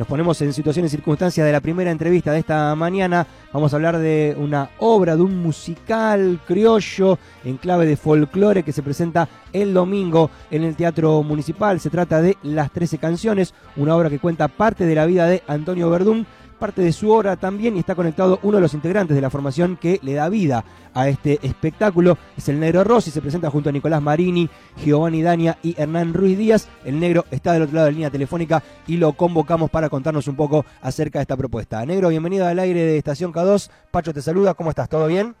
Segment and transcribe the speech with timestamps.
[0.00, 3.26] Nos ponemos en situaciones y circunstancias de la primera entrevista de esta mañana.
[3.52, 8.72] Vamos a hablar de una obra, de un musical criollo en clave de folclore que
[8.72, 11.80] se presenta el domingo en el Teatro Municipal.
[11.80, 15.42] Se trata de Las Trece Canciones, una obra que cuenta parte de la vida de
[15.46, 16.26] Antonio Verdún
[16.60, 19.76] parte de su obra también y está conectado uno de los integrantes de la formación
[19.76, 22.18] que le da vida a este espectáculo.
[22.36, 26.38] Es el Negro Rossi, se presenta junto a Nicolás Marini, Giovanni Dania y Hernán Ruiz
[26.38, 26.68] Díaz.
[26.84, 30.28] El Negro está del otro lado de la línea telefónica y lo convocamos para contarnos
[30.28, 31.84] un poco acerca de esta propuesta.
[31.84, 33.70] Negro, bienvenido al aire de Estación K2.
[33.90, 34.88] Pacho te saluda, ¿cómo estás?
[34.88, 35.39] ¿Todo bien?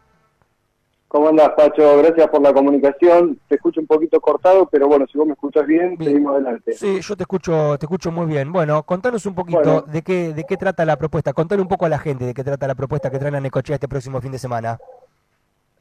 [1.10, 1.98] ¿Cómo andás, Pacho?
[1.98, 3.36] Gracias por la comunicación.
[3.48, 6.72] Te escucho un poquito cortado, pero bueno, si vos me escuchas bien, seguimos adelante.
[6.72, 8.52] Sí, yo te escucho, te escucho muy bien.
[8.52, 11.32] Bueno, contanos un poquito de qué de qué trata la propuesta.
[11.32, 13.74] Contale un poco a la gente de qué trata la propuesta que traen a Necochea
[13.74, 14.78] este próximo fin de semana.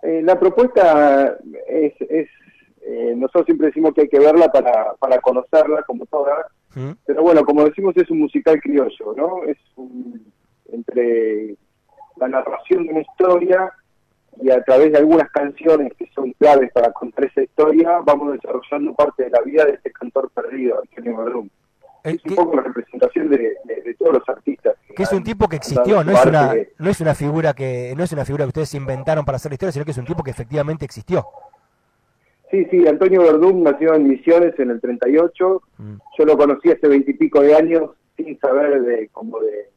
[0.02, 1.38] Eh, la propuesta
[1.68, 2.28] es, es
[2.82, 6.94] eh, nosotros siempre decimos que hay que verla para, para conocerla como toda, ¿Mm?
[7.06, 9.44] pero bueno, como decimos es un musical criollo, ¿no?
[9.44, 10.26] Es un,
[10.72, 11.56] entre
[12.16, 13.72] la narración de una historia
[14.42, 18.94] y a través de algunas canciones que son claves para contar esa historia, vamos desarrollando
[18.94, 21.50] parte de la vida de este cantor perdido, Antonio Madrum.
[22.06, 23.58] Eh, es un poco la representación de,
[23.98, 24.76] todos los artistas.
[24.96, 28.04] Que es un tipo que existió, no es una no es una figura que no
[28.04, 30.24] es una figura que ustedes inventaron para hacer la historia, sino que es un tipo
[30.24, 31.26] que efectivamente existió.
[32.50, 35.62] Sí, sí, Antonio Verdún nació en Misiones en el 38.
[35.78, 35.96] Mm.
[36.18, 39.70] Yo lo conocí hace veintipico de años sin saber de como de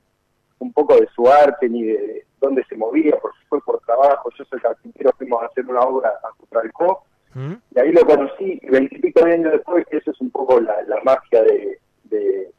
[0.58, 4.30] un poco de su arte ni de dónde se movía, porque fue por trabajo.
[4.36, 7.04] Yo soy carpintero, fuimos a hacer una obra a Cutralcó,
[7.34, 7.54] ¿Mm?
[7.74, 8.60] y ahí lo conocí.
[8.60, 12.52] Y veintipico de años después, que eso es un poco la, magia de, de,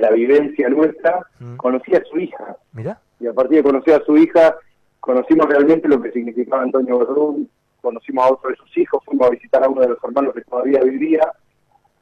[0.00, 1.56] la vivencia nuestra, ¿Mm?
[1.56, 2.56] conocí a su hija.
[2.72, 3.00] ¿Mira?
[3.20, 4.56] Y a partir de conocer a su hija,
[4.98, 7.48] conocimos realmente lo que significaba Antonio Verdún,
[7.80, 10.42] conocimos a otro de sus hijos, fuimos a visitar a uno de los hermanos que
[10.42, 11.32] todavía vivía.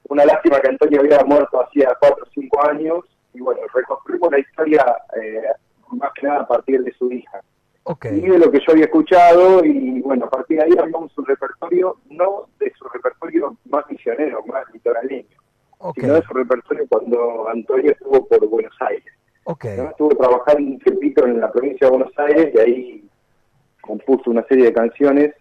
[0.09, 4.39] Una lástima que Antonio había muerto hacía cuatro o cinco años, y bueno, reconstruimos la
[4.39, 5.43] historia eh,
[5.97, 7.42] más que nada a partir de su hija.
[8.05, 11.25] Y de lo que yo había escuchado, y bueno, a partir de ahí armamos un
[11.25, 15.25] repertorio, no de su repertorio más misionero, más litoraleño,
[15.94, 19.10] sino de su repertorio cuando Antonio estuvo por Buenos Aires.
[19.91, 23.09] Estuvo trabajando un tiempito en la provincia de Buenos Aires y ahí
[23.81, 25.34] compuso una serie de canciones,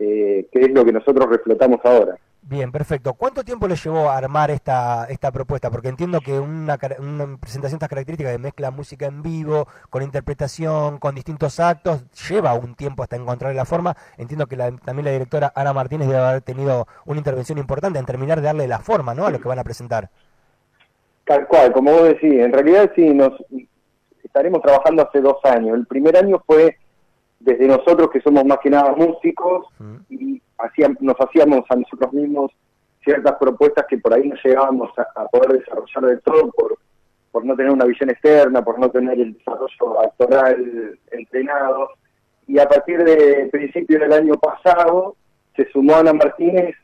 [0.00, 2.18] eh, que es lo que nosotros reflotamos ahora.
[2.44, 3.14] Bien, perfecto.
[3.14, 5.70] ¿Cuánto tiempo le llevó a armar esta, esta propuesta?
[5.70, 10.02] Porque entiendo que una, una presentación de estas características de mezcla música en vivo, con
[10.02, 13.96] interpretación, con distintos actos, lleva un tiempo hasta encontrar la forma.
[14.18, 18.40] Entiendo que también la directora Ana Martínez debe haber tenido una intervención importante en terminar
[18.40, 19.24] de darle la forma ¿no?
[19.24, 20.10] a lo que van a presentar.
[21.24, 23.32] Tal cual, como vos decís, en realidad sí, nos
[24.24, 25.76] estaremos trabajando hace dos años.
[25.76, 26.76] El primer año fue
[27.38, 29.66] desde nosotros que somos más que nada músicos
[30.08, 30.31] y
[31.00, 32.52] nos hacíamos a nosotros mismos
[33.04, 36.78] ciertas propuestas que por ahí no llegábamos a, poder desarrollar del todo por,
[37.30, 41.90] por no tener una visión externa, por no tener el desarrollo actoral entrenado.
[42.46, 45.16] Y a partir de principio del año pasado
[45.56, 46.76] se sumó Ana Martínez,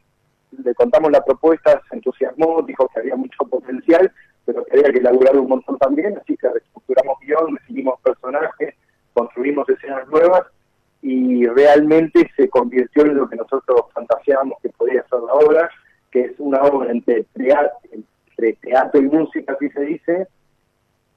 [0.64, 4.10] le contamos la propuesta, se entusiasmó, dijo que había mucho potencial,
[4.44, 8.74] pero que había que elaborar un montón también, así que reestructuramos guion, definimos personajes,
[9.12, 10.42] construimos escenas nuevas
[11.10, 15.70] y realmente se convirtió en lo que nosotros fantaseábamos que podía ser la obra,
[16.10, 17.24] que es una obra entre
[18.60, 20.28] teatro, y música, así se dice,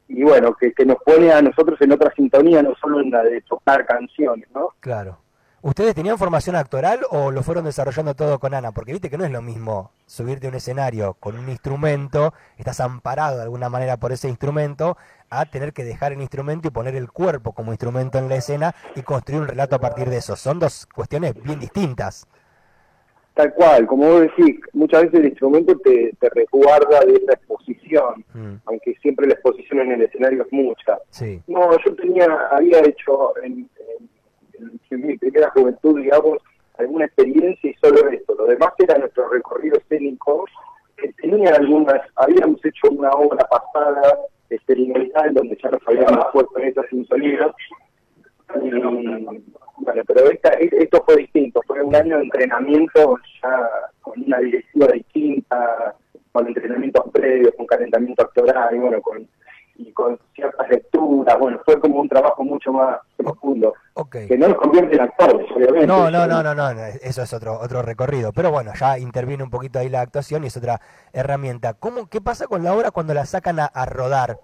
[0.07, 3.21] y bueno, que, que nos pone a nosotros en otra sintonía, no solo en la
[3.23, 4.69] de tocar canciones, ¿no?
[4.79, 5.17] Claro.
[5.63, 8.71] ¿Ustedes tenían formación actoral o lo fueron desarrollando todo con Ana?
[8.71, 12.79] Porque viste que no es lo mismo subirte a un escenario con un instrumento, estás
[12.79, 14.97] amparado de alguna manera por ese instrumento,
[15.29, 18.73] a tener que dejar el instrumento y poner el cuerpo como instrumento en la escena
[18.95, 20.35] y construir un relato a partir de eso.
[20.35, 22.27] Son dos cuestiones bien distintas.
[23.35, 28.25] Tal cual, como vos decís, muchas veces el instrumento te, te resguarda de esa exposición,
[28.33, 28.55] mm.
[28.65, 30.97] aunque siempre la exposición en el escenario es mucha.
[31.11, 31.39] Sí.
[31.45, 33.69] No, yo tenía, había hecho en
[34.91, 36.39] en mi primera juventud, digamos,
[36.77, 38.35] alguna experiencia y solo esto.
[38.35, 40.45] Lo demás era nuestro recorrido escénico.
[40.97, 44.19] Que tenía algunas, habíamos hecho una obra pasada
[44.49, 47.55] experimental donde ya nos habíamos puesto en estas sin sonido.
[49.77, 51.61] bueno, pero esta, esto fue distinto.
[51.65, 53.69] Fue un año de entrenamiento ya
[54.01, 55.95] con una directiva distinta,
[56.31, 59.27] con entrenamientos previos, con calentamiento actoral, y bueno, con
[59.81, 63.73] y con ciertas lecturas, bueno, fue como un trabajo mucho más profundo.
[64.09, 65.87] Que no nos convierte en actores, obviamente.
[65.87, 66.69] No, no, no, no, no,
[67.01, 68.31] eso es otro otro recorrido.
[68.33, 70.81] Pero bueno, ya interviene un poquito ahí la actuación y es otra
[71.13, 71.73] herramienta.
[71.73, 74.39] ¿Cómo, ¿Qué pasa con la obra cuando la sacan a, rodar?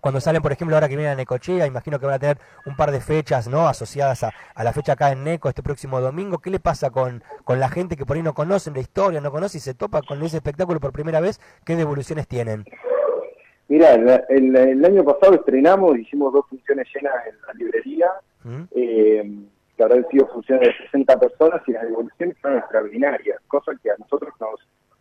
[0.00, 2.76] Cuando salen, por ejemplo, ahora que vienen a Necochea, imagino que van a tener un
[2.76, 6.38] par de fechas no asociadas a, a, la fecha acá en Neco este próximo domingo.
[6.38, 9.30] ¿Qué le pasa con, con la gente que por ahí no conocen la historia, no
[9.30, 11.40] conoce y se topa con ese espectáculo por primera vez?
[11.64, 12.66] ¿Qué devoluciones tienen?
[13.68, 18.10] Mira, el, año pasado estrenamos, hicimos dos funciones llenas en la librería,
[18.44, 18.62] ¿Mm?
[18.72, 19.44] eh,
[19.76, 23.96] que habrán sido funciones de 60 personas y las devoluciones fueron extraordinarias, cosa que a
[23.98, 24.60] nosotros nos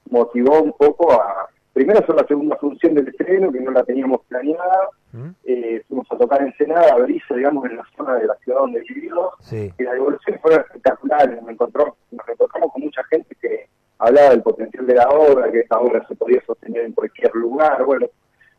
[0.10, 4.22] motivó un poco a, primero hacer la segunda función del estreno, que no la teníamos
[4.28, 5.30] planeada, ¿Mm?
[5.44, 8.82] eh, fuimos a tocar en Senada, Brisa, digamos, en la zona de la ciudad donde
[8.82, 13.68] vivimos, y las devoluciones fueron espectaculares, me encontró, nos encontramos con mucha gente que
[14.00, 17.84] hablaba del potencial de la obra, que esta obra se podía sostener en cualquier lugar,
[17.86, 18.08] bueno,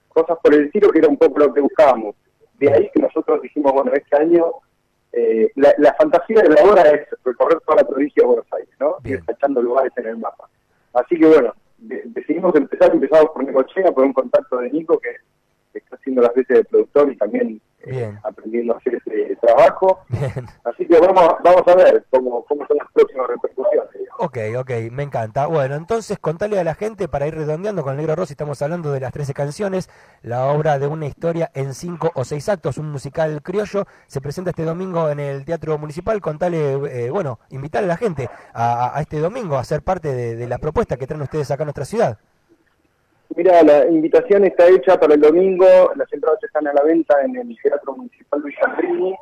[0.08, 2.14] cosas por el estilo que era un poco lo que buscábamos.
[2.58, 4.44] De ahí que nosotros dijimos, bueno, este año
[5.16, 8.96] eh, la, fantasía de la obra es recorrer toda la provincia de Buenos Aires, ¿no?
[9.05, 10.49] Y echando lugares en el mapa.
[10.93, 15.11] Así que bueno, decidimos empezar, empezamos por Necochea, por un contacto de Nico que,
[15.79, 20.00] está haciendo las veces de productor y también eh, aprendiendo a hacer ese trabajo.
[20.65, 24.05] Así que vamos, vamos a ver cómo, cómo son las próximas repercusiones.
[24.17, 25.47] Ok, ok, me encanta.
[25.47, 28.93] Bueno, entonces contale a la gente, para ir redondeando con el Negro Rossi, estamos hablando
[28.93, 29.91] de las 13 canciones,
[30.23, 34.50] la obra de una historia en 5 o 6 actos, un musical criollo, se presenta
[34.50, 36.20] este domingo en el Teatro Municipal.
[36.20, 40.59] Contale, eh, bueno, invitarle a la gente a, este domingo a ser parte de, la
[40.59, 42.19] propuesta que traen ustedes acá a nuestra ciudad.
[43.36, 45.66] Mira, la invitación está hecha para el domingo,
[45.96, 49.16] las entradas están a la venta en el Teatro Municipal Luis Andrini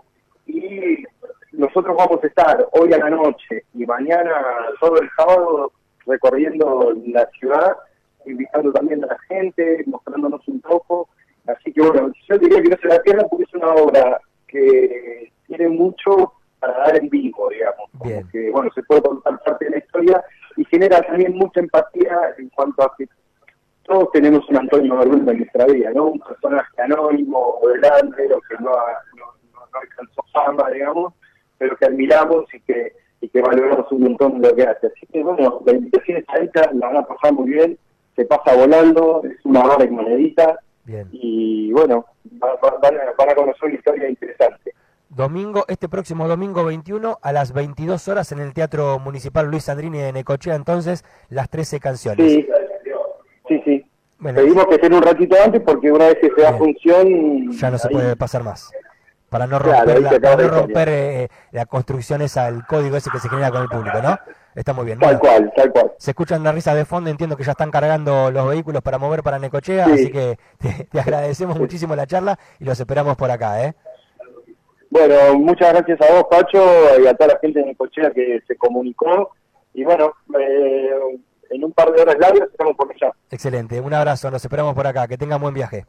[0.46, 1.04] y
[1.52, 4.34] nosotros vamos a estar hoy a la noche y mañana
[4.80, 5.72] todo el sábado
[6.06, 7.74] recorriendo la ciudad,
[8.26, 11.08] invitando también a la gente, mostrándonos un poco.
[11.46, 15.32] Así que bueno, yo diría que no se la pierdan porque es una obra que
[15.46, 17.88] tiene mucho para dar en vivo, digamos.
[18.30, 20.24] que bueno, se puede contar parte de la historia
[20.58, 23.08] y genera también mucha empatía en cuanto a que
[23.92, 26.06] todos tenemos un Antonio Verdún en nuestra vida, ¿no?
[26.06, 31.12] Un personaje anónimo o delante, o que no, no, no alcanzó fama, digamos,
[31.58, 34.86] pero que admiramos y que, y que valoramos un montón de lo que hace.
[34.86, 37.78] Así que bueno, la invitación está hecha, la van a pasar muy bien,
[38.16, 40.58] se pasa volando, es una hora y monedita,
[41.12, 44.72] y bueno, van, a, conocer una historia interesante.
[45.10, 49.98] Domingo, este próximo domingo 21 a las 22 horas en el Teatro Municipal Luis Sandrini
[49.98, 52.32] de Necochea, entonces las 13 canciones.
[52.32, 52.48] Sí,
[54.22, 57.50] Pedimos que estén un ratito antes porque una vez que se da función...
[57.50, 58.70] Ya no se puede pasar más
[59.32, 63.30] para no romper, la, no romper eh, la construcción esa, el código ese que se
[63.30, 64.19] genera con el público, ¿no?
[64.54, 64.98] Está muy bien.
[64.98, 65.92] Tal cual, tal cual.
[65.96, 69.22] Se escuchan las risas de fondo, entiendo que ya están cargando los vehículos para mover
[69.22, 70.36] para Necochea, así que
[70.92, 73.74] te, agradecemos muchísimo la charla y los esperamos por acá, ¿eh?
[74.90, 76.62] Bueno, muchas gracias a vos, Pacho,
[77.02, 79.30] y a toda la gente de Necochea que se comunicó.
[79.72, 80.90] Y bueno, eh,
[81.72, 83.12] un par de horas largas estamos por allá.
[83.30, 85.86] Excelente, un abrazo, nos esperamos por acá, que tengan buen viaje.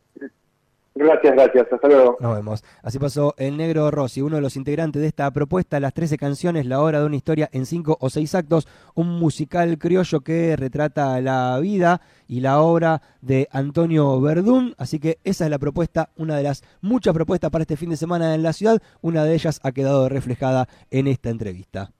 [0.95, 1.67] Gracias, gracias.
[1.73, 2.17] Hasta luego.
[2.19, 2.63] Nos vemos.
[2.83, 6.67] Así pasó el Negro Rossi, uno de los integrantes de esta propuesta, las 13 canciones,
[6.67, 11.19] la obra de una historia en 5 o 6 actos, un musical criollo que retrata
[11.19, 14.75] la vida y la obra de Antonio Verdún.
[14.77, 17.97] Así que esa es la propuesta, una de las muchas propuestas para este fin de
[17.97, 18.79] semana en la ciudad.
[19.01, 21.91] Una de ellas ha quedado reflejada en esta entrevista.